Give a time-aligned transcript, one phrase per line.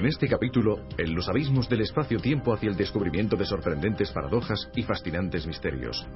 [0.00, 4.82] En este capítulo, en los abismos del espacio-tiempo hacia el descubrimiento de sorprendentes paradojas y
[4.82, 6.06] fascinantes misterios.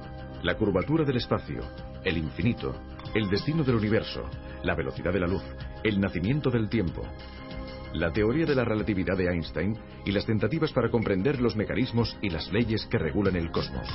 [0.41, 1.61] La curvatura del espacio,
[2.03, 2.73] el infinito,
[3.13, 4.27] el destino del universo,
[4.63, 5.43] la velocidad de la luz,
[5.83, 7.03] el nacimiento del tiempo,
[7.93, 12.31] la teoría de la relatividad de Einstein y las tentativas para comprender los mecanismos y
[12.31, 13.87] las leyes que regulan el cosmos.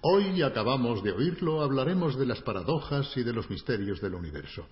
[0.00, 4.66] Hoy acabamos de oírlo, hablaremos de las paradojas y de los misterios del universo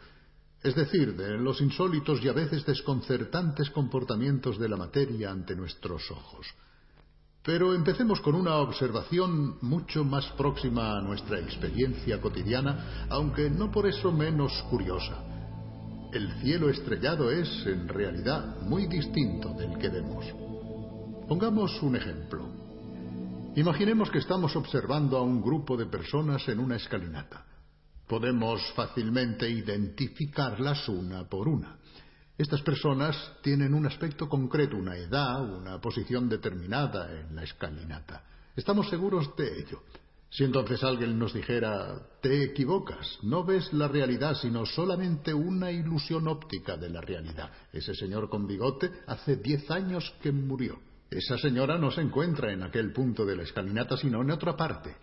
[0.64, 6.10] es decir, de los insólitos y a veces desconcertantes comportamientos de la materia ante nuestros
[6.10, 6.46] ojos.
[7.42, 13.86] Pero empecemos con una observación mucho más próxima a nuestra experiencia cotidiana, aunque no por
[13.86, 15.22] eso menos curiosa.
[16.14, 20.24] El cielo estrellado es, en realidad, muy distinto del que vemos.
[21.28, 22.48] Pongamos un ejemplo.
[23.54, 27.43] Imaginemos que estamos observando a un grupo de personas en una escalinata.
[28.06, 31.78] Podemos fácilmente identificarlas una por una.
[32.36, 38.24] Estas personas tienen un aspecto concreto, una edad, una posición determinada en la escalinata.
[38.56, 39.82] Estamos seguros de ello.
[40.28, 46.26] Si entonces alguien nos dijera, te equivocas, no ves la realidad, sino solamente una ilusión
[46.26, 47.52] óptica de la realidad.
[47.72, 50.76] Ese señor con bigote hace diez años que murió.
[51.08, 54.96] Esa señora no se encuentra en aquel punto de la escalinata, sino en otra parte.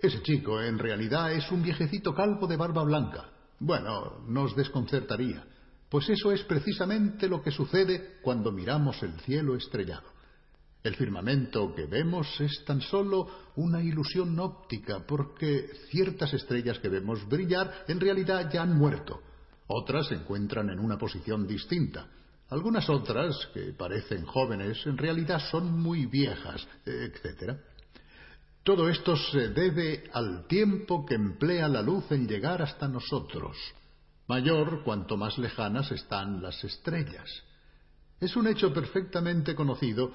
[0.00, 3.30] Ese chico en realidad es un viejecito calvo de barba blanca.
[3.58, 5.44] Bueno, nos desconcertaría,
[5.88, 10.06] pues eso es precisamente lo que sucede cuando miramos el cielo estrellado.
[10.84, 17.28] El firmamento que vemos es tan solo una ilusión óptica, porque ciertas estrellas que vemos
[17.28, 19.20] brillar en realidad ya han muerto.
[19.66, 22.06] Otras se encuentran en una posición distinta.
[22.50, 27.58] Algunas otras, que parecen jóvenes, en realidad son muy viejas, etc.
[28.68, 33.56] Todo esto se debe al tiempo que emplea la luz en llegar hasta nosotros,
[34.26, 37.24] mayor cuanto más lejanas están las estrellas.
[38.20, 40.12] Es un hecho perfectamente conocido,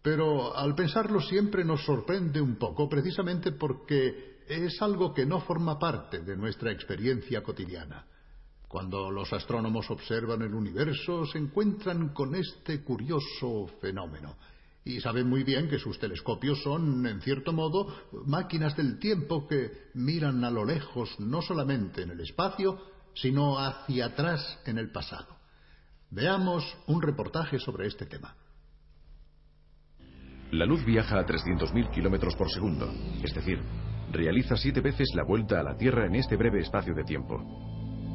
[0.00, 5.78] pero al pensarlo siempre nos sorprende un poco, precisamente porque es algo que no forma
[5.78, 8.06] parte de nuestra experiencia cotidiana.
[8.66, 14.36] Cuando los astrónomos observan el universo, se encuentran con este curioso fenómeno
[14.84, 17.86] y saben muy bien que sus telescopios son, en cierto modo,
[18.26, 22.78] máquinas del tiempo que miran a lo lejos no solamente en el espacio,
[23.14, 25.36] sino hacia atrás en el pasado.
[26.10, 28.36] Veamos un reportaje sobre este tema.
[30.50, 33.58] La luz viaja a 300.000 kilómetros por segundo, es decir,
[34.12, 37.42] realiza siete veces la vuelta a la Tierra en este breve espacio de tiempo.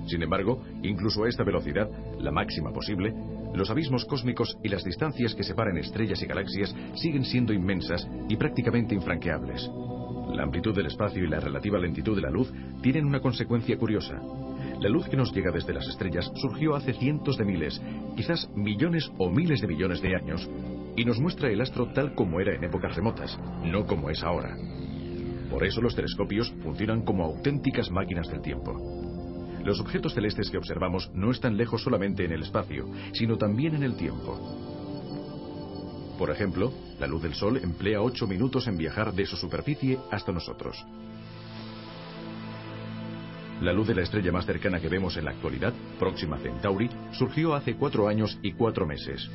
[0.08, 1.88] Sin embargo, incluso a esta velocidad,
[2.20, 3.14] la máxima posible,
[3.54, 8.36] los abismos cósmicos y las distancias que separan estrellas y galaxias siguen siendo inmensas y
[8.36, 9.70] prácticamente infranqueables.
[10.34, 12.52] La amplitud del espacio y la relativa lentitud de la luz
[12.82, 14.22] tienen una consecuencia curiosa.
[14.80, 17.82] La luz que nos llega desde las estrellas surgió hace cientos de miles,
[18.16, 20.50] quizás millones o miles de millones de años,
[20.96, 24.56] y nos muestra el astro tal como era en épocas remotas, no como es ahora.
[25.50, 29.09] Por eso los telescopios funcionan como auténticas máquinas del tiempo.
[29.64, 33.84] Los objetos celestes que observamos no están lejos solamente en el espacio, sino también en
[33.84, 34.38] el tiempo.
[36.18, 40.32] Por ejemplo, la luz del Sol emplea 8 minutos en viajar de su superficie hasta
[40.32, 40.86] nosotros.
[43.62, 47.54] La luz de la estrella más cercana que vemos en la actualidad, Próxima Centauri, surgió
[47.54, 49.30] hace cuatro años y cuatro meses.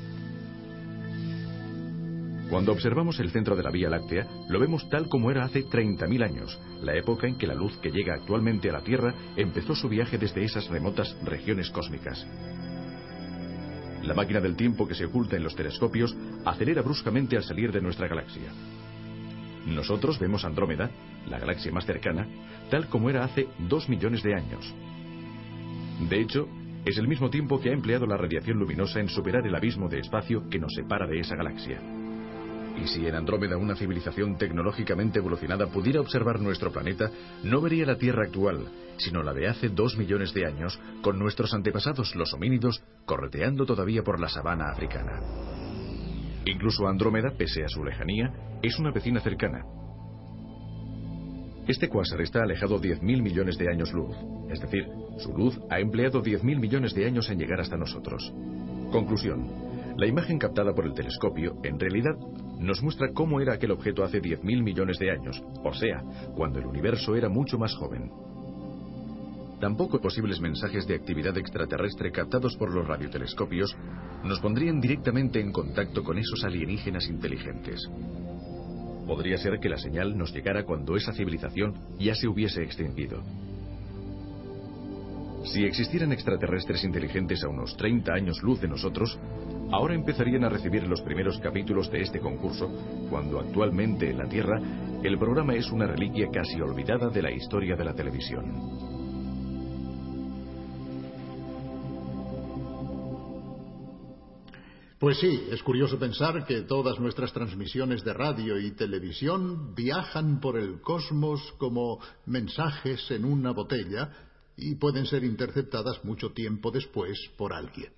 [2.54, 6.22] Cuando observamos el centro de la Vía Láctea, lo vemos tal como era hace 30.000
[6.22, 9.88] años, la época en que la luz que llega actualmente a la Tierra empezó su
[9.88, 12.24] viaje desde esas remotas regiones cósmicas.
[14.04, 17.80] La máquina del tiempo que se oculta en los telescopios acelera bruscamente al salir de
[17.80, 18.52] nuestra galaxia.
[19.66, 20.92] Nosotros vemos Andrómeda,
[21.26, 22.28] la galaxia más cercana,
[22.70, 24.72] tal como era hace dos millones de años.
[26.08, 26.46] De hecho,
[26.84, 29.98] es el mismo tiempo que ha empleado la radiación luminosa en superar el abismo de
[29.98, 32.03] espacio que nos separa de esa galaxia.
[32.76, 37.10] Y si en Andrómeda una civilización tecnológicamente evolucionada pudiera observar nuestro planeta,
[37.42, 38.66] no vería la Tierra actual,
[38.96, 44.02] sino la de hace dos millones de años, con nuestros antepasados los homínidos correteando todavía
[44.02, 45.20] por la sabana africana.
[46.46, 48.32] Incluso Andrómeda, pese a su lejanía,
[48.62, 49.64] es una vecina cercana.
[51.66, 54.14] Este cuásar está alejado 10.000 millones de años luz,
[54.50, 54.86] es decir,
[55.18, 58.30] su luz ha empleado 10.000 millones de años en llegar hasta nosotros.
[58.92, 59.73] Conclusión.
[59.96, 62.16] La imagen captada por el telescopio, en realidad,
[62.58, 66.02] nos muestra cómo era aquel objeto hace 10.000 millones de años, o sea,
[66.34, 68.10] cuando el universo era mucho más joven.
[69.60, 73.74] Tampoco posibles mensajes de actividad extraterrestre captados por los radiotelescopios
[74.24, 77.88] nos pondrían directamente en contacto con esos alienígenas inteligentes.
[79.06, 83.22] Podría ser que la señal nos llegara cuando esa civilización ya se hubiese extinguido.
[85.44, 89.18] Si existieran extraterrestres inteligentes a unos 30 años luz de nosotros,
[89.70, 92.68] ahora empezarían a recibir los primeros capítulos de este concurso,
[93.10, 94.58] cuando actualmente en la Tierra
[95.02, 99.04] el programa es una reliquia casi olvidada de la historia de la televisión.
[104.98, 110.58] Pues sí, es curioso pensar que todas nuestras transmisiones de radio y televisión viajan por
[110.58, 114.10] el cosmos como mensajes en una botella
[114.56, 117.92] y pueden ser interceptadas mucho tiempo después por alguien.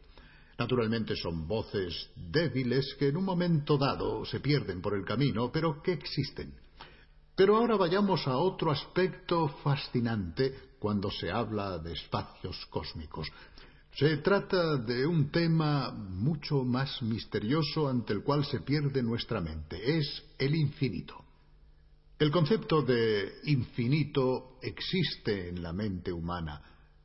[0.58, 5.82] Naturalmente son voces débiles que en un momento dado se pierden por el camino, pero
[5.82, 6.54] que existen.
[7.34, 13.28] Pero ahora vayamos a otro aspecto fascinante cuando se habla de espacios cósmicos.
[13.94, 19.98] Se trata de un tema mucho más misterioso ante el cual se pierde nuestra mente.
[19.98, 21.25] Es el infinito.
[22.18, 26.62] El concepto de infinito existe en la mente humana,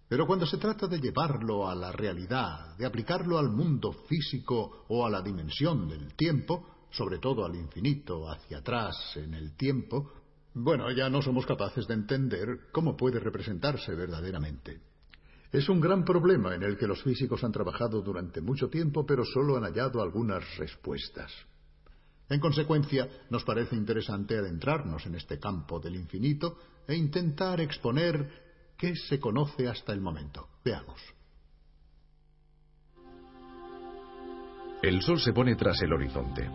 [0.08, 5.06] pero cuando se trata de llevarlo a la realidad, de aplicarlo al mundo físico o
[5.06, 10.14] a la dimensión del tiempo, sobre todo al infinito hacia atrás en el tiempo,
[10.54, 14.80] bueno, ya no somos capaces de entender cómo puede representarse verdaderamente.
[15.52, 19.26] Es un gran problema en el que los físicos han trabajado durante mucho tiempo, pero
[19.26, 21.34] solo han hallado algunas respuestas.
[22.32, 26.56] En consecuencia, nos parece interesante adentrarnos en este campo del infinito
[26.88, 30.48] e intentar exponer qué se conoce hasta el momento.
[30.64, 31.02] Veamos.
[34.82, 36.50] El Sol se pone tras el horizonte.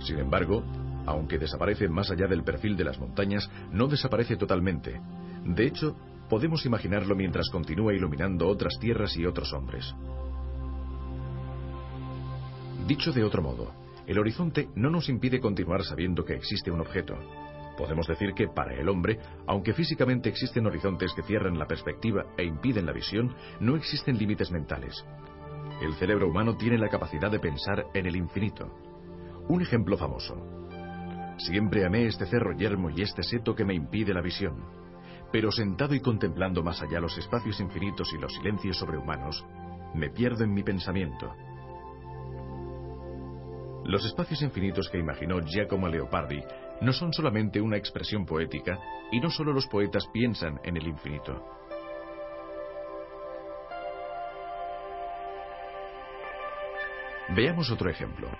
[0.00, 0.64] Sin embargo,
[1.04, 4.98] aunque desaparece más allá del perfil de las montañas, no desaparece totalmente.
[5.44, 5.94] De hecho,
[6.30, 9.94] podemos imaginarlo mientras continúa iluminando otras tierras y otros hombres.
[12.86, 13.79] Dicho de otro modo,
[14.10, 17.14] el horizonte no nos impide continuar sabiendo que existe un objeto.
[17.78, 22.44] Podemos decir que para el hombre, aunque físicamente existen horizontes que cierran la perspectiva e
[22.44, 25.06] impiden la visión, no existen límites mentales.
[25.80, 28.68] El cerebro humano tiene la capacidad de pensar en el infinito.
[29.48, 30.34] Un ejemplo famoso.
[31.38, 34.80] Siempre amé este cerro yermo y este seto que me impide la visión
[35.32, 39.46] pero sentado y contemplando más allá los espacios infinitos y los silencios sobrehumanos,
[39.94, 41.32] me pierdo en mi pensamiento.
[43.90, 46.40] Los espacios infinitos que imaginó Giacomo Leopardi
[46.80, 48.78] no son solamente una expresión poética
[49.10, 51.44] y no solo los poetas piensan en el infinito.
[57.34, 58.30] Veamos otro ejemplo.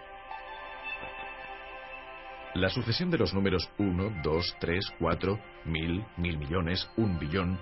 [2.54, 7.58] La sucesión de los números 1, 2, 3, 4, mil, mil millones, un billón.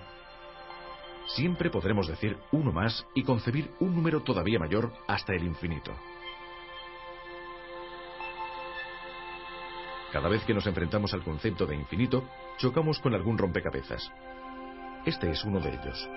[1.25, 5.95] Siempre podremos decir uno más y concebir un número todavía mayor hasta el infinito.
[10.11, 14.11] Cada vez que nos enfrentamos al concepto de infinito, chocamos con algún rompecabezas.
[15.05, 16.09] Este es uno de ellos.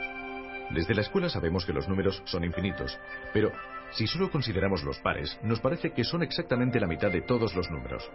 [0.71, 2.99] Desde la escuela sabemos que los números son infinitos,
[3.35, 3.53] pero
[3.91, 7.71] si solo consideramos los pares, nos parece que son exactamente la mitad de todos los
[7.71, 8.11] números.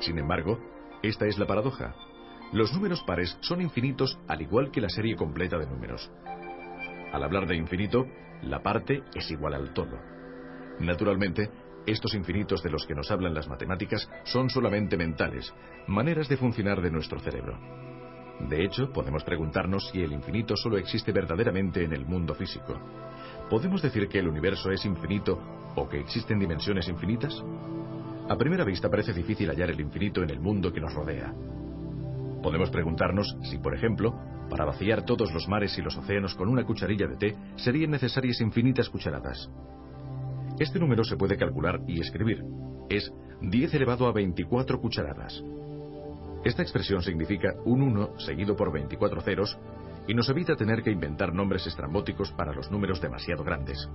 [0.00, 0.58] Sin embargo,
[1.02, 1.94] esta es la paradoja.
[2.52, 6.10] Los números pares son infinitos al igual que la serie completa de números.
[7.12, 8.06] Al hablar de infinito,
[8.42, 9.96] la parte es igual al todo.
[10.80, 11.48] Naturalmente,
[11.86, 15.52] estos infinitos de los que nos hablan las matemáticas son solamente mentales,
[15.86, 17.58] maneras de funcionar de nuestro cerebro.
[18.48, 22.78] De hecho, podemos preguntarnos si el infinito solo existe verdaderamente en el mundo físico.
[23.50, 25.38] ¿Podemos decir que el universo es infinito
[25.74, 27.42] o que existen dimensiones infinitas?
[28.28, 31.34] A primera vista parece difícil hallar el infinito en el mundo que nos rodea.
[32.42, 34.14] Podemos preguntarnos si, por ejemplo,
[34.48, 38.40] para vaciar todos los mares y los océanos con una cucharilla de té serían necesarias
[38.40, 39.50] infinitas cucharadas.
[40.60, 42.44] Este número se puede calcular y escribir.
[42.88, 45.42] Es 10 elevado a 24 cucharadas.
[46.44, 49.58] Esta expresión significa un 1 seguido por 24 ceros
[50.06, 53.88] y nos evita tener que inventar nombres estrambóticos para los números demasiado grandes.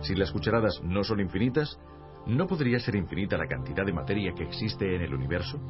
[0.00, 1.78] Si las cucharadas no son infinitas,
[2.26, 5.60] ¿No podría ser infinita la cantidad de materia que existe en el universo?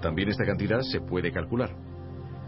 [0.00, 1.74] También esta cantidad se puede calcular.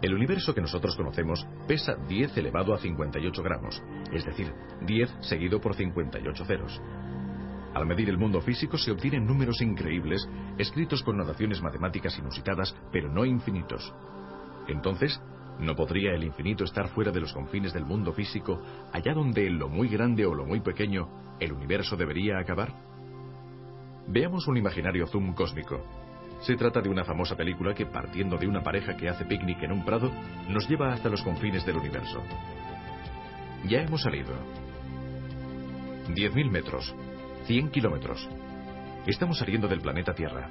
[0.01, 3.81] El universo que nosotros conocemos pesa 10 elevado a 58 gramos,
[4.13, 6.81] es decir, 10 seguido por 58 ceros.
[7.73, 10.27] Al medir el mundo físico se obtienen números increíbles,
[10.57, 13.93] escritos con notaciones matemáticas inusitadas, pero no infinitos.
[14.67, 15.21] Entonces,
[15.59, 19.59] ¿no podría el infinito estar fuera de los confines del mundo físico, allá donde en
[19.59, 22.73] lo muy grande o lo muy pequeño ¿El universo debería acabar?
[24.07, 25.81] Veamos un imaginario zoom cósmico.
[26.41, 29.73] Se trata de una famosa película que, partiendo de una pareja que hace picnic en
[29.73, 30.11] un prado,
[30.47, 32.23] nos lleva hasta los confines del universo.
[33.65, 34.33] Ya hemos salido.
[36.07, 36.95] 10.000 metros,
[37.45, 38.27] 100 kilómetros.
[39.05, 40.49] Estamos saliendo del planeta Tierra.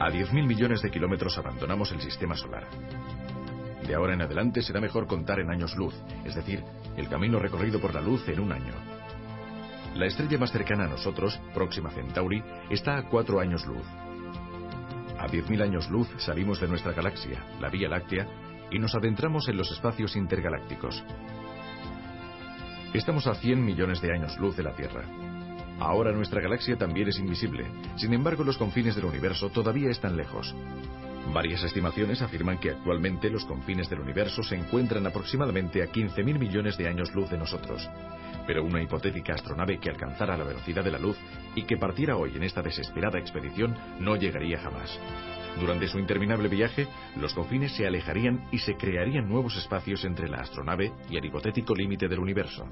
[0.00, 2.66] A 10.000 millones de kilómetros abandonamos el sistema solar.
[3.86, 6.62] De ahora en adelante será mejor contar en años luz, es decir,
[6.96, 8.72] el camino recorrido por la luz en un año.
[9.94, 13.86] La estrella más cercana a nosotros, Próxima Centauri, está a cuatro años luz.
[15.18, 18.26] A 10.000 años luz salimos de nuestra galaxia, la Vía Láctea,
[18.70, 21.04] y nos adentramos en los espacios intergalácticos.
[22.92, 25.04] Estamos a 100 millones de años luz de la Tierra.
[25.78, 30.54] Ahora nuestra galaxia también es invisible, sin embargo los confines del universo todavía están lejos.
[31.32, 36.76] Varias estimaciones afirman que actualmente los confines del universo se encuentran aproximadamente a 15.000 millones
[36.76, 37.88] de años luz de nosotros.
[38.46, 41.16] Pero una hipotética astronave que alcanzara la velocidad de la luz
[41.54, 44.98] y que partiera hoy en esta desesperada expedición no llegaría jamás.
[45.58, 50.38] Durante su interminable viaje, los confines se alejarían y se crearían nuevos espacios entre la
[50.38, 52.68] astronave y el hipotético límite del universo.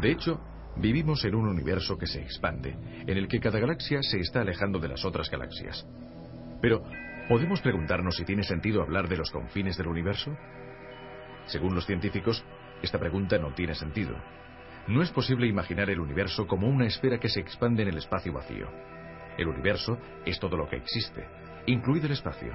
[0.00, 0.40] De hecho,
[0.78, 4.78] Vivimos en un universo que se expande, en el que cada galaxia se está alejando
[4.78, 5.86] de las otras galaxias.
[6.60, 6.82] Pero,
[7.28, 10.36] ¿podemos preguntarnos si tiene sentido hablar de los confines del universo?
[11.46, 12.44] Según los científicos,
[12.82, 14.16] esta pregunta no tiene sentido.
[14.86, 18.34] No es posible imaginar el universo como una esfera que se expande en el espacio
[18.34, 18.68] vacío.
[19.38, 21.26] El universo es todo lo que existe,
[21.66, 22.52] incluido el espacio.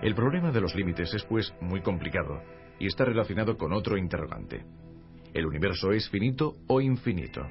[0.00, 2.42] El problema de los límites es pues muy complicado
[2.78, 4.64] y está relacionado con otro interrogante.
[5.34, 7.44] ¿El universo es finito o infinito?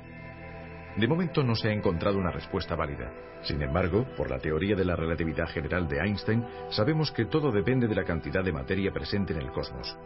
[0.96, 3.12] De momento no se ha encontrado una respuesta válida.
[3.44, 7.90] Sin embargo, por la teoría de la relatividad general de Einstein, sabemos que todo depende
[7.90, 9.98] de la cantidad de materia presente en el cosmos.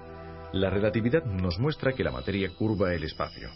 [0.53, 3.49] La relatividad nos muestra que la materia curva el espacio.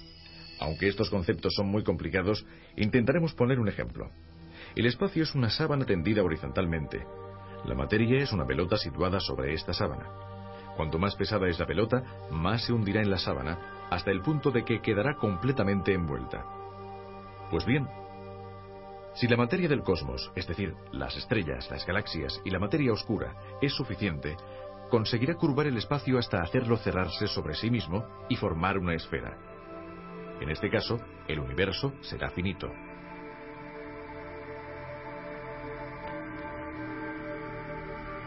[0.59, 4.11] Aunque estos conceptos son muy complicados, intentaremos poner un ejemplo.
[4.75, 7.03] El espacio es una sábana tendida horizontalmente.
[7.65, 10.05] La materia es una pelota situada sobre esta sábana.
[10.77, 14.49] Cuanto más pesada es la pelota, más se hundirá en la sábana hasta el punto
[14.49, 16.45] de que quedará completamente envuelta.
[17.51, 17.87] Pues bien,
[19.13, 23.35] si la materia del cosmos, es decir, las estrellas, las galaxias y la materia oscura,
[23.61, 24.37] es suficiente,
[24.89, 29.37] conseguirá curvar el espacio hasta hacerlo cerrarse sobre sí mismo y formar una esfera.
[30.39, 32.71] En este caso, el universo será finito.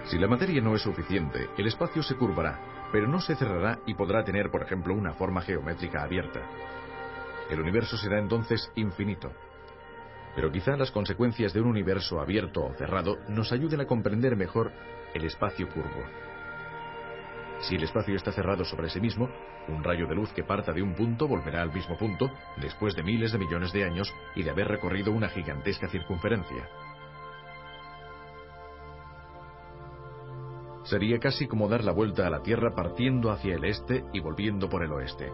[0.04, 3.94] Si la materia no es suficiente, el espacio se curvará, pero no se cerrará y
[3.94, 6.42] podrá tener, por ejemplo, una forma geométrica abierta.
[7.50, 9.32] El universo será entonces infinito.
[10.36, 14.70] Pero quizá las consecuencias de un universo abierto o cerrado nos ayuden a comprender mejor
[15.12, 16.04] el espacio curvo.
[17.62, 19.28] Si el espacio está cerrado sobre sí mismo,
[19.66, 23.02] un rayo de luz que parta de un punto volverá al mismo punto después de
[23.02, 26.68] miles de millones de años y de haber recorrido una gigantesca circunferencia.
[30.84, 34.68] Sería casi como dar la vuelta a la Tierra partiendo hacia el este y volviendo
[34.68, 35.30] por el oeste.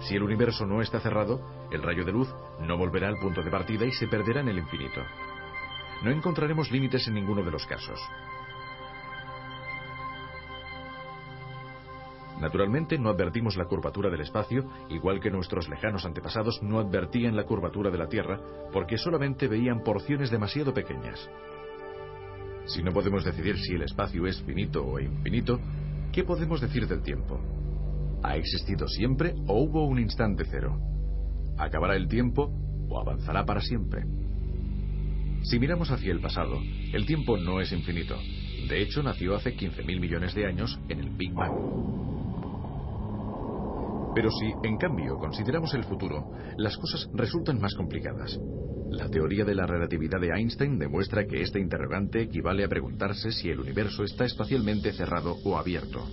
[0.00, 2.28] Si el universo no está cerrado, el rayo de luz
[2.60, 5.00] no volverá al punto de partida y se perderá en el infinito.
[6.02, 7.98] No encontraremos límites en ninguno de los casos.
[12.40, 17.44] Naturalmente no advertimos la curvatura del espacio, igual que nuestros lejanos antepasados no advertían la
[17.44, 18.38] curvatura de la Tierra,
[18.70, 21.30] porque solamente veían porciones demasiado pequeñas.
[22.66, 25.60] Si no podemos decidir si el espacio es finito o infinito,
[26.12, 27.38] ¿qué podemos decir del tiempo?
[28.22, 30.78] ¿Ha existido siempre o hubo un instante cero?
[31.58, 32.50] ¿Acabará el tiempo
[32.88, 34.02] o avanzará para siempre?
[35.42, 36.58] Si miramos hacia el pasado,
[36.92, 38.16] el tiempo no es infinito.
[38.66, 41.52] De hecho, nació hace 15.000 millones de años en el Big Bang.
[44.14, 48.38] Pero si, en cambio, consideramos el futuro, las cosas resultan más complicadas.
[48.94, 53.50] La teoría de la relatividad de Einstein demuestra que este interrogante equivale a preguntarse si
[53.50, 56.06] el universo está espacialmente cerrado o abierto.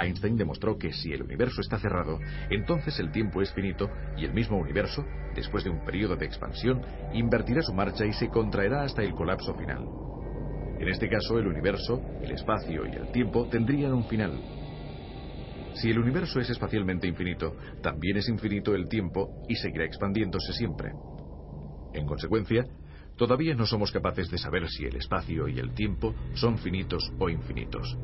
[0.00, 4.32] Einstein demostró que si el universo está cerrado, entonces el tiempo es finito y el
[4.32, 6.80] mismo universo, después de un periodo de expansión,
[7.12, 9.84] invertirá su marcha y se contraerá hasta el colapso final.
[10.80, 14.40] En este caso, el universo, el espacio y el tiempo tendrían un final.
[15.74, 20.92] Si el universo es espacialmente infinito, también es infinito el tiempo y seguirá expandiéndose siempre.
[21.94, 22.66] En consecuencia,
[23.16, 27.28] todavía no somos capaces de saber si el espacio y el tiempo son finitos o
[27.28, 27.96] infinitos.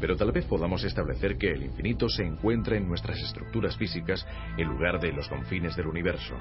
[0.00, 4.66] Pero tal vez podamos establecer que el infinito se encuentra en nuestras estructuras físicas en
[4.66, 6.34] lugar de los confines del universo.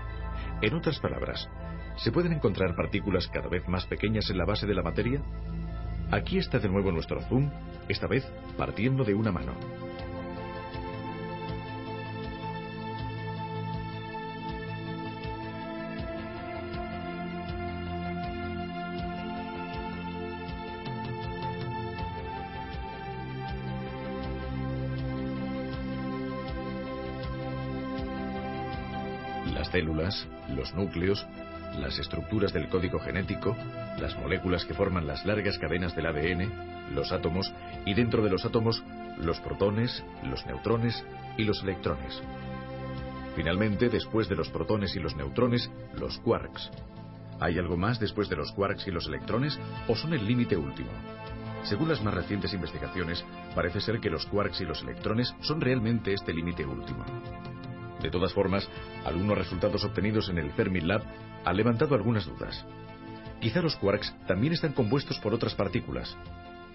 [0.62, 1.50] En otras palabras,
[1.98, 5.22] ¿se pueden encontrar partículas cada vez más pequeñas en la base de la materia?
[6.12, 7.52] Aquí está de nuevo nuestro zoom,
[7.90, 8.26] esta vez
[8.58, 9.54] partiendo de una mano.
[29.72, 31.26] Células, los núcleos,
[31.80, 33.56] las estructuras del código genético,
[34.00, 37.54] las moléculas que forman las largas cadenas del ADN, los átomos
[37.86, 38.84] y dentro de los átomos
[39.18, 41.04] los protones, los neutrones
[41.38, 42.22] y los electrones.
[43.36, 46.72] Finalmente, después de los protones y los neutrones, los quarks.
[47.40, 49.58] ¿Hay algo más después de los quarks y los electrones
[49.88, 50.90] o son el límite último?
[51.64, 53.24] Según las más recientes investigaciones,
[53.56, 57.06] parece ser que los quarks y los electrones son realmente este límite último.
[58.02, 58.70] De todas formas,
[59.06, 61.02] algunos resultados obtenidos en el Fermilab
[61.46, 62.66] han levantado algunas dudas.
[63.42, 66.18] Quizá los quarks también están compuestos por otras partículas.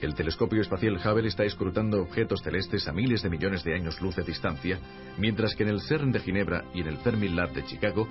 [0.01, 4.17] El telescopio espacial Hubble está escrutando objetos celestes a miles de millones de años luz
[4.17, 4.79] de distancia,
[5.19, 8.09] mientras que en el CERN de Ginebra y en el Fermilab de Chicago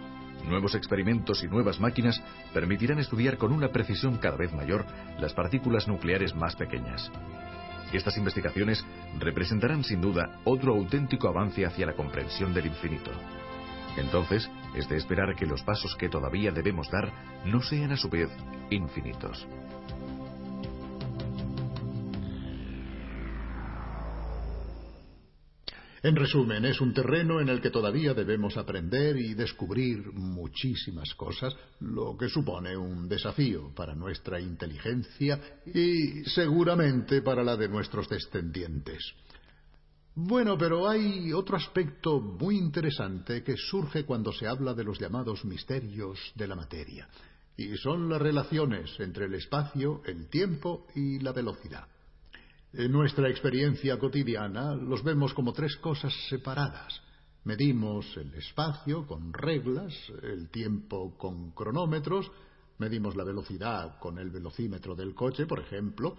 [0.48, 2.22] Nuevos experimentos y nuevas máquinas
[2.53, 4.86] permitirán estudiar con una precisión cada vez mayor
[5.17, 7.10] las partículas nucleares más pequeñas.
[7.94, 8.84] Estas investigaciones
[9.20, 13.12] representarán sin duda otro auténtico avance hacia la comprensión del infinito.
[13.98, 17.12] Entonces, es de esperar que los pasos que todavía debemos dar
[17.46, 18.30] no sean a su vez
[18.72, 19.48] infinitos.
[26.04, 31.56] En resumen, es un terreno en el que todavía debemos aprender y descubrir muchísimas cosas,
[31.80, 39.13] lo que supone un desafío para nuestra inteligencia y seguramente para la de nuestros descendientes.
[40.13, 45.46] Bueno, pero hay otro aspecto muy interesante que surge cuando se habla de los llamados
[45.46, 47.08] misterios de la materia,
[47.56, 51.88] y son las relaciones entre el espacio, el tiempo y la velocidad.
[52.76, 57.02] En nuestra experiencia cotidiana los vemos como tres cosas separadas.
[57.44, 62.32] Medimos el espacio con reglas, el tiempo con cronómetros,
[62.80, 66.18] medimos la velocidad con el velocímetro del coche, por ejemplo,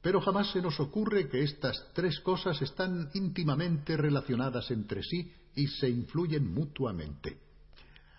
[0.00, 5.66] pero jamás se nos ocurre que estas tres cosas están íntimamente relacionadas entre sí y
[5.66, 7.36] se influyen mutuamente.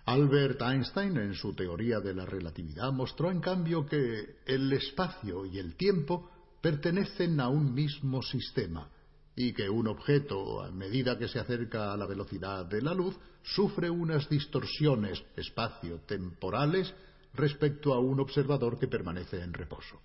[0.05, 5.57] Albert Einstein, en su teoría de la relatividad, mostró en cambio que el espacio y
[5.57, 6.29] el tiempo
[6.61, 8.89] pertenecen a un mismo sistema
[9.35, 13.17] y que un objeto, a medida que se acerca a la velocidad de la luz,
[13.43, 16.93] sufre unas distorsiones espacio-temporales
[17.33, 19.99] respecto a un observador que permanece en reposo.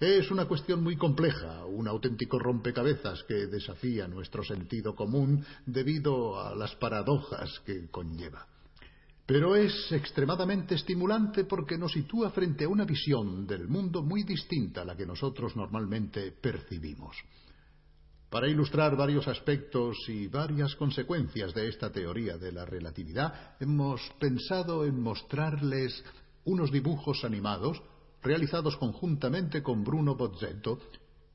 [0.00, 6.54] Es una cuestión muy compleja, un auténtico rompecabezas que desafía nuestro sentido común debido a
[6.54, 8.46] las paradojas que conlleva.
[9.28, 14.80] Pero es extremadamente estimulante porque nos sitúa frente a una visión del mundo muy distinta
[14.80, 17.14] a la que nosotros normalmente percibimos.
[18.30, 24.86] Para ilustrar varios aspectos y varias consecuencias de esta teoría de la relatividad, hemos pensado
[24.86, 26.02] en mostrarles
[26.46, 27.82] unos dibujos animados
[28.22, 30.78] realizados conjuntamente con Bruno Bozzetto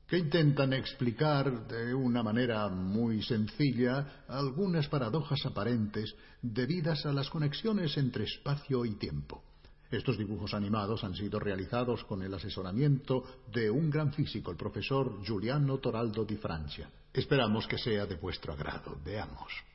[0.06, 7.96] que intentan explicar de una manera muy sencilla algunas paradojas aparentes debidas a las conexiones
[7.96, 9.42] entre espacio y tiempo.
[9.90, 15.22] Estos dibujos animados han sido realizados con el asesoramiento de un gran físico, el profesor
[15.22, 16.90] Giuliano Toraldo di Francia.
[17.12, 18.98] Esperamos que sea de vuestro agrado.
[19.04, 19.73] Veamos.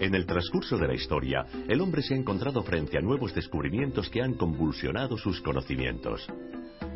[0.00, 4.08] En el transcurso de la historia, el hombre se ha encontrado frente a nuevos descubrimientos
[4.08, 6.26] que han convulsionado sus conocimientos.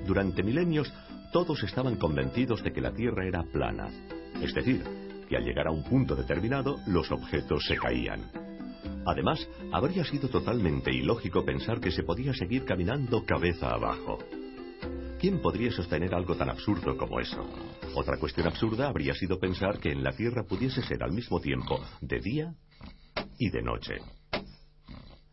[0.06, 0.90] Durante milenios,
[1.30, 3.90] todos estaban convencidos de que la Tierra era plana,
[4.40, 4.82] es decir,
[5.28, 8.22] que al llegar a un punto determinado, los objetos se caían.
[9.04, 14.18] Además, habría sido totalmente ilógico pensar que se podía seguir caminando cabeza abajo.
[15.20, 17.46] ¿Quién podría sostener algo tan absurdo como eso?
[17.94, 21.78] Otra cuestión absurda habría sido pensar que en la Tierra pudiese ser al mismo tiempo
[22.00, 22.54] de día
[23.38, 23.96] y de noche.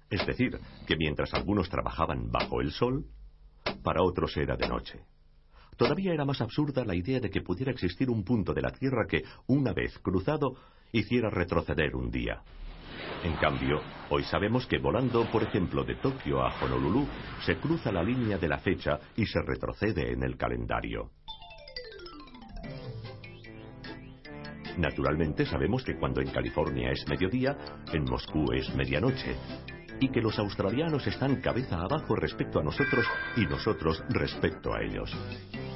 [0.10, 3.06] Es decir, que mientras algunos trabajaban bajo el sol,
[3.84, 5.00] para otros era de noche.
[5.78, 9.06] Todavía era más absurda la idea de que pudiera existir un punto de la Tierra
[9.08, 10.56] que, una vez cruzado,
[10.92, 12.44] hiciera retroceder un día.
[13.24, 17.08] En cambio, hoy sabemos que volando, por ejemplo, de Tokio a Honolulu,
[17.46, 21.12] se cruza la línea de la fecha y se retrocede en el calendario.
[24.78, 27.58] Naturalmente sabemos que cuando en California es mediodía,
[27.94, 29.36] en Moscú es medianoche,
[30.00, 33.06] y que los australianos están cabeza abajo respecto a nosotros
[33.38, 35.16] y nosotros respecto a ellos.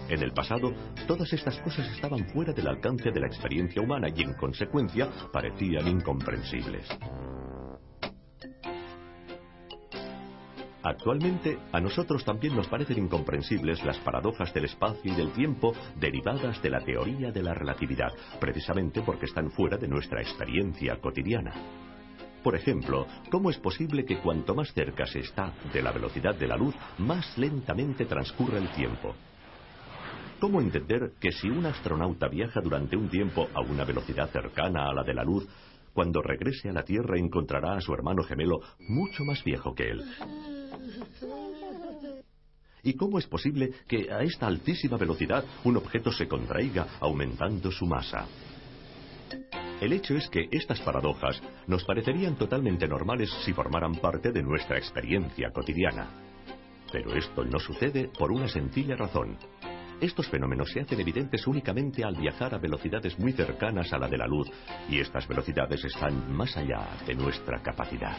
[0.10, 0.74] En el pasado,
[1.08, 5.88] todas estas cosas estaban fuera del alcance de la experiencia humana y en consecuencia parecían
[5.88, 6.88] incomprensibles.
[10.86, 16.62] Actualmente, a nosotros también nos parecen incomprensibles las paradojas del espacio y del tiempo derivadas
[16.62, 21.56] de la teoría de la relatividad, precisamente porque están fuera de nuestra experiencia cotidiana.
[22.44, 26.48] Por ejemplo, ¿cómo es posible que cuanto más cerca se está de la velocidad de
[26.48, 29.16] la luz, más lentamente transcurre el tiempo?
[30.40, 34.94] ¿Cómo entender que si un astronauta viaja durante un tiempo a una velocidad cercana a
[34.94, 35.48] la de la luz,
[35.94, 40.04] cuando regrese a la Tierra encontrará a su hermano gemelo mucho más viejo que él?
[42.84, 47.86] ¿Y cómo es posible que a esta altísima velocidad un objeto se contraiga aumentando su
[47.88, 48.28] masa?
[49.82, 54.78] El hecho es que estas paradojas nos parecerían totalmente normales si formaran parte de nuestra
[54.78, 56.08] experiencia cotidiana.
[56.92, 59.38] Pero esto no sucede por una sencilla razón.
[60.00, 64.18] Estos fenómenos se hacen evidentes únicamente al viajar a velocidades muy cercanas a la de
[64.18, 64.50] la luz,
[64.90, 68.18] y estas velocidades están más allá de nuestra capacidad.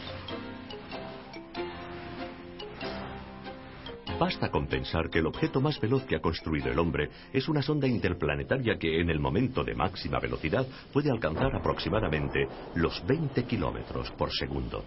[4.19, 7.61] Basta con pensar que el objeto más veloz que ha construido el hombre es una
[7.61, 14.09] sonda interplanetaria que en el momento de máxima velocidad puede alcanzar aproximadamente los 20 kilómetros
[14.11, 14.83] por segundo.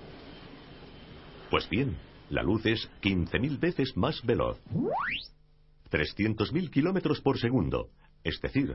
[1.48, 1.96] Pues bien,
[2.28, 4.58] la luz es 15.000 veces más veloz.
[5.92, 7.90] 300.000 kilómetros por segundo.
[8.24, 8.74] Es decir,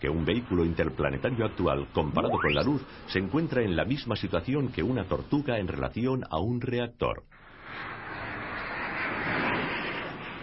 [0.00, 4.68] que un vehículo interplanetario actual, comparado con la luz, se encuentra en la misma situación
[4.68, 7.24] que una tortuga en relación a un reactor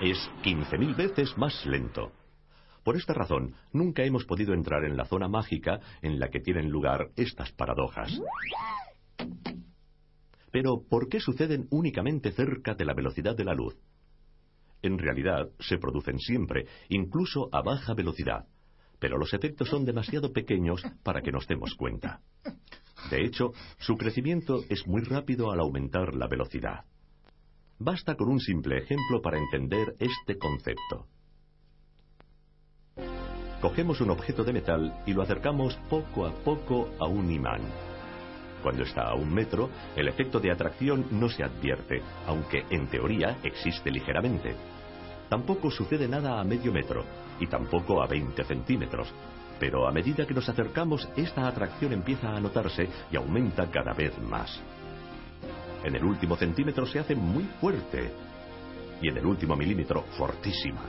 [0.01, 2.11] es 15.000 veces más lento.
[2.83, 6.69] Por esta razón, nunca hemos podido entrar en la zona mágica en la que tienen
[6.69, 8.19] lugar estas paradojas.
[10.51, 13.77] Pero, ¿por qué suceden únicamente cerca de la velocidad de la luz?
[14.81, 18.47] En realidad, se producen siempre, incluso a baja velocidad,
[18.99, 22.21] pero los efectos son demasiado pequeños para que nos demos cuenta.
[23.11, 26.85] De hecho, su crecimiento es muy rápido al aumentar la velocidad.
[27.83, 31.07] Basta con un simple ejemplo para entender este concepto.
[33.59, 37.61] Cogemos un objeto de metal y lo acercamos poco a poco a un imán.
[38.61, 43.39] Cuando está a un metro, el efecto de atracción no se advierte, aunque en teoría
[43.41, 44.55] existe ligeramente.
[45.27, 47.03] Tampoco sucede nada a medio metro,
[47.39, 49.11] y tampoco a 20 centímetros,
[49.59, 54.15] pero a medida que nos acercamos, esta atracción empieza a notarse y aumenta cada vez
[54.21, 54.61] más.
[55.83, 58.11] En el último centímetro se hace muy fuerte
[59.01, 60.81] y en el último milímetro fortísima.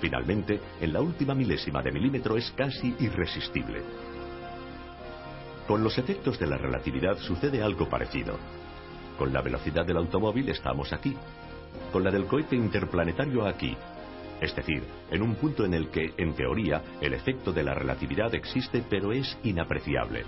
[0.00, 3.82] Finalmente, en la última milésima de milímetro es casi irresistible.
[5.66, 8.38] Con los efectos de la relatividad sucede algo parecido.
[9.18, 11.16] Con la velocidad del automóvil estamos aquí.
[11.92, 13.76] Con la del cohete interplanetario aquí.
[14.40, 18.34] Es decir, en un punto en el que, en teoría, el efecto de la relatividad
[18.34, 20.24] existe pero es inapreciable.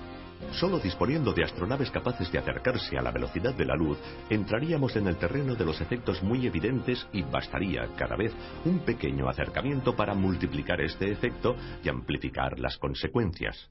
[0.53, 3.99] Solo disponiendo de astronaves capaces de acercarse a la velocidad de la luz,
[4.29, 8.33] entraríamos en el terreno de los efectos muy evidentes y bastaría cada vez
[8.65, 13.71] un pequeño acercamiento para multiplicar este efecto y amplificar las consecuencias.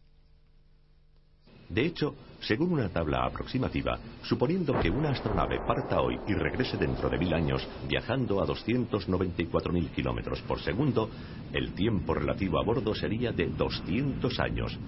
[1.69, 7.09] De hecho, según una tabla aproximativa, suponiendo que una astronave parta hoy y regrese dentro
[7.09, 11.11] de mil años viajando a 294.000 kilómetros por segundo,
[11.53, 14.79] el tiempo relativo a bordo sería de 200 años,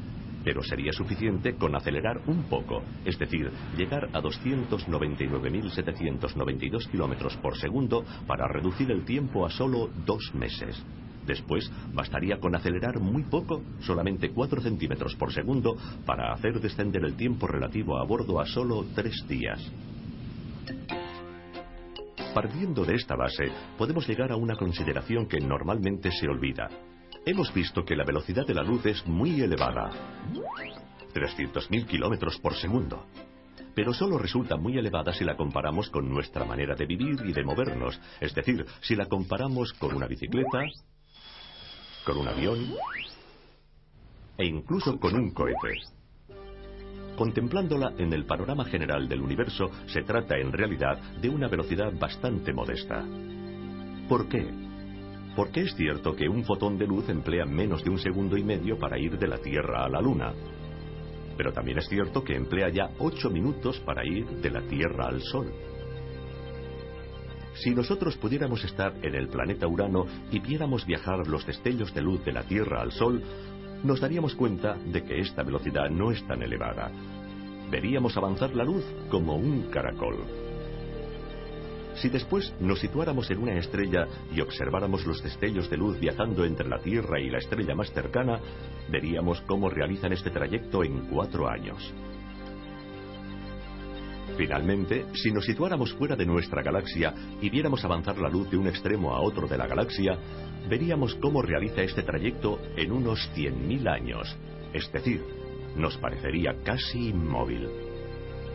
[0.43, 8.05] pero sería suficiente con acelerar un poco, es decir, llegar a 299.792 kilómetros por segundo
[8.27, 10.83] para reducir el tiempo a solo dos meses.
[11.25, 17.15] Después, bastaría con acelerar muy poco, solamente 4 centímetros por segundo, para hacer descender el
[17.15, 19.71] tiempo relativo a bordo a solo tres días.
[22.33, 26.69] Partiendo de esta base, podemos llegar a una consideración que normalmente se olvida.
[27.23, 29.91] Hemos visto que la velocidad de la luz es muy elevada.
[31.13, 33.05] 300.000 kilómetros por segundo.
[33.75, 37.43] Pero solo resulta muy elevada si la comparamos con nuestra manera de vivir y de
[37.43, 37.99] movernos.
[38.19, 40.65] Es decir, si la comparamos con una bicicleta,
[42.05, 42.73] con un avión
[44.37, 45.79] e incluso con un cohete.
[47.15, 52.51] Contemplándola en el panorama general del universo, se trata en realidad de una velocidad bastante
[52.51, 53.05] modesta.
[54.09, 54.70] ¿Por qué?
[55.35, 58.77] Porque es cierto que un fotón de luz emplea menos de un segundo y medio
[58.77, 60.33] para ir de la Tierra a la Luna.
[61.37, 65.21] Pero también es cierto que emplea ya ocho minutos para ir de la Tierra al
[65.21, 65.51] Sol.
[67.53, 72.23] Si nosotros pudiéramos estar en el planeta Urano y viéramos viajar los destellos de luz
[72.25, 73.21] de la Tierra al Sol,
[73.83, 76.91] nos daríamos cuenta de que esta velocidad no es tan elevada.
[77.69, 80.50] Veríamos avanzar la luz como un caracol.
[82.01, 86.67] Si después nos situáramos en una estrella y observáramos los destellos de luz viajando entre
[86.67, 88.39] la Tierra y la estrella más cercana,
[88.89, 91.93] veríamos cómo realizan este trayecto en cuatro años.
[94.35, 98.65] Finalmente, si nos situáramos fuera de nuestra galaxia y viéramos avanzar la luz de un
[98.65, 100.17] extremo a otro de la galaxia,
[100.67, 104.35] veríamos cómo realiza este trayecto en unos 100.000 años.
[104.73, 105.23] Es decir,
[105.75, 107.69] nos parecería casi inmóvil.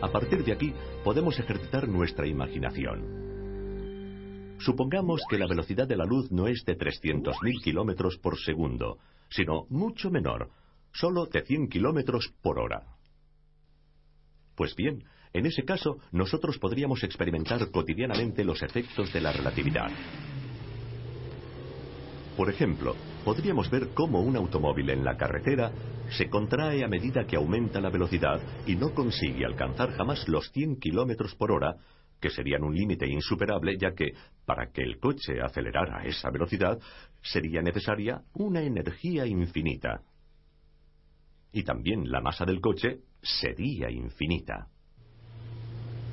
[0.01, 0.73] A partir de aquí,
[1.05, 3.26] podemos ejercitar nuestra imaginación.
[4.59, 8.97] Supongamos que la velocidad de la luz no es de 300.000 kilómetros por segundo,
[9.29, 10.49] sino mucho menor,
[10.93, 12.83] solo de 100 kilómetros por hora.
[14.55, 19.91] Pues bien, en ese caso, nosotros podríamos experimentar cotidianamente los efectos de la relatividad.
[22.35, 25.71] Por ejemplo, podríamos ver cómo un automóvil en la carretera
[26.09, 30.79] se contrae a medida que aumenta la velocidad y no consigue alcanzar jamás los 100
[30.79, 31.77] kilómetros por hora,
[32.19, 34.13] que serían un límite insuperable, ya que,
[34.45, 36.79] para que el coche acelerara a esa velocidad,
[37.21, 40.01] sería necesaria una energía infinita.
[41.51, 44.67] Y también la masa del coche sería infinita.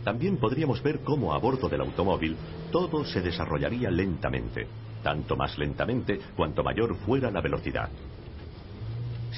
[0.05, 2.37] También podríamos ver cómo a bordo del automóvil
[2.71, 4.67] todo se desarrollaría lentamente
[5.05, 7.91] tanto más lentamente cuanto mayor fuera la velocidad.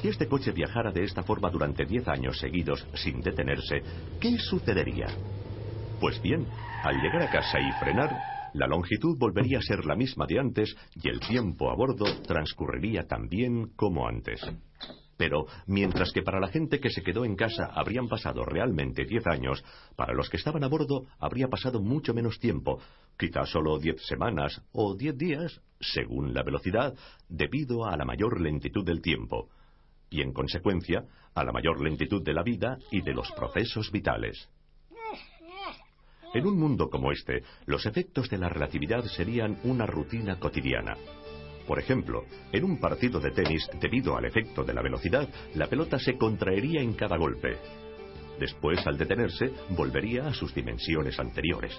[0.01, 3.83] Si este coche viajara de esta forma durante 10 años seguidos sin detenerse,
[4.21, 5.09] ¿qué sucedería?
[6.01, 6.47] Pues bien,
[6.83, 8.11] al llegar a casa y frenar,
[8.53, 13.07] la longitud volvería a ser la misma de antes y el tiempo a bordo transcurriría
[13.07, 14.41] tan bien como antes.
[15.17, 19.27] Pero, mientras que para la gente que se quedó en casa habrían pasado realmente diez
[19.27, 19.65] años,
[19.97, 22.79] para los que estaban a bordo habría pasado mucho menos tiempo,
[23.19, 26.95] quizás solo diez semanas o diez días, según la velocidad,
[27.29, 29.49] debido a la mayor lentitud del tiempo,
[30.11, 31.05] y en consecuencia
[31.35, 34.51] a la mayor lentitud de la vida y de los procesos vitales.
[36.37, 40.95] En un mundo como este, los efectos de la relatividad serían una rutina cotidiana.
[41.67, 45.99] Por ejemplo, en un partido de tenis, debido al efecto de la velocidad, la pelota
[45.99, 47.57] se contraería en cada golpe.
[48.39, 51.73] Después, al detenerse, volvería a sus dimensiones anteriores.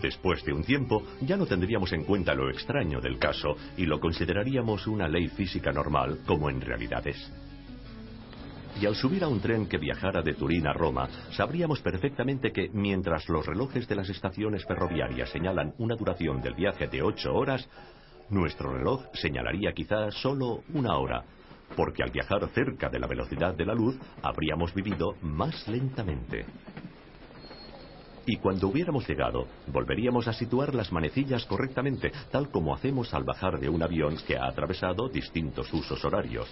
[0.00, 4.00] Después de un tiempo, ya no tendríamos en cuenta lo extraño del caso y lo
[4.00, 7.30] consideraríamos una ley física normal, como en realidad es.
[8.80, 12.70] Y al subir a un tren que viajara de Turín a Roma, sabríamos perfectamente que
[12.72, 17.68] mientras los relojes de las estaciones ferroviarias señalan una duración del viaje de ocho horas,
[18.30, 21.24] nuestro reloj señalaría quizás solo una hora,
[21.76, 26.44] porque al viajar cerca de la velocidad de la luz habríamos vivido más lentamente.
[28.26, 33.60] Y cuando hubiéramos llegado, volveríamos a situar las manecillas correctamente, tal como hacemos al bajar
[33.60, 36.48] de un avión que ha atravesado distintos usos horarios.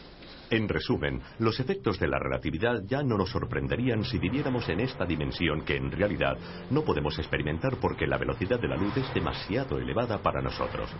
[0.50, 5.06] En resumen, los efectos de la relatividad ya no nos sorprenderían si viviéramos en esta
[5.06, 6.36] dimensión que en realidad
[6.70, 10.90] no podemos experimentar porque la velocidad de la luz es demasiado elevada para nosotros.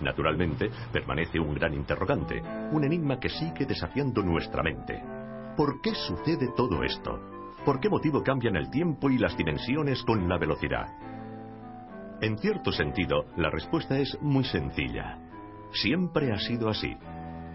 [0.00, 5.00] Naturalmente, permanece un gran interrogante, un enigma que sigue desafiando nuestra mente.
[5.56, 7.37] ¿Por qué sucede todo esto?
[7.64, 10.86] ¿Por qué motivo cambian el tiempo y las dimensiones con la velocidad?
[12.20, 15.18] En cierto sentido, la respuesta es muy sencilla.
[15.72, 16.96] Siempre ha sido así,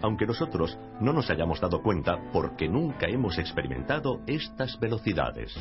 [0.02, 5.54] aunque nosotros no nos hayamos dado cuenta porque nunca hemos experimentado estas velocidades.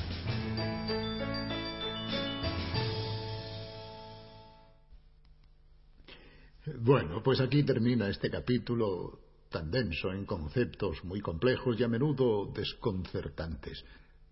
[6.79, 12.51] Bueno, pues aquí termina este capítulo tan denso en conceptos muy complejos y a menudo
[12.53, 13.83] desconcertantes.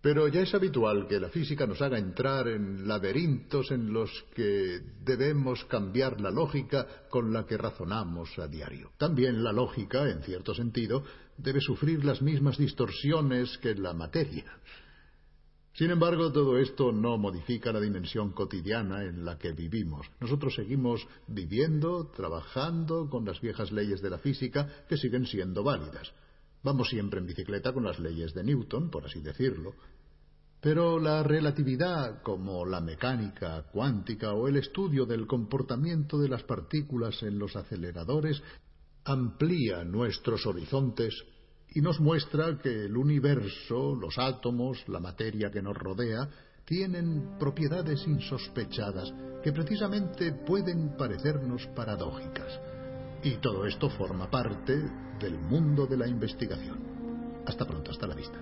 [0.02, 4.82] Pero ya es habitual que la física nos haga entrar en laberintos en los que
[5.06, 8.92] debemos cambiar la lógica con la que razonamos a diario.
[8.98, 11.04] También la lógica, en cierto sentido,
[11.38, 14.46] debe sufrir las mismas distorsiones que la materia.
[15.74, 20.08] Sin embargo, todo esto no modifica la dimensión cotidiana en la que vivimos.
[20.20, 26.12] Nosotros seguimos viviendo, trabajando con las viejas leyes de la física que siguen siendo válidas.
[26.64, 29.74] Vamos siempre en bicicleta con las leyes de Newton, por así decirlo.
[30.62, 37.24] Pero la relatividad, como la mecánica cuántica o el estudio del comportamiento de las partículas
[37.24, 38.44] en los aceleradores,
[39.04, 41.16] amplía nuestros horizontes
[41.74, 46.30] y nos muestra que el universo, los átomos, la materia que nos rodea,
[46.66, 49.12] tienen propiedades insospechadas
[49.44, 52.71] que precisamente pueden parecernos paradójicas.
[53.24, 54.76] Y todo esto forma parte
[55.20, 56.80] del mundo de la investigación.
[57.46, 58.40] Hasta pronto, hasta la vista.